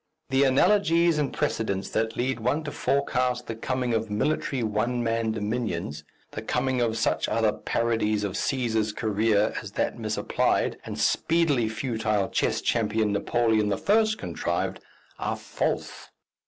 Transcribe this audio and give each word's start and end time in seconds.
The 0.31 0.45
analogies 0.45 1.19
and 1.19 1.31
precedents 1.31 1.91
that 1.91 2.15
lead 2.15 2.39
one 2.39 2.63
to 2.63 2.71
forecast 2.71 3.45
the 3.45 3.53
coming 3.53 3.93
of 3.93 4.09
military 4.09 4.63
one 4.63 5.03
man 5.03 5.31
dominions, 5.31 6.03
the 6.31 6.41
coming 6.41 6.81
of 6.81 6.97
such 6.97 7.29
other 7.29 7.51
parodies 7.53 8.23
of 8.23 8.31
Cæsar's 8.33 8.93
career 8.93 9.53
as 9.61 9.73
that 9.73 9.99
misapplied, 9.99 10.79
and 10.85 10.97
speedily 10.99 11.69
futile 11.69 12.29
chess 12.29 12.61
champion, 12.61 13.11
Napoleon 13.13 13.71
I. 13.71 13.77
contrived, 14.17 14.79
are 15.19 15.35
false. 15.35 16.09